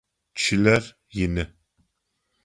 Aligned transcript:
Чылэр 0.39 0.83
ины. 1.23 1.43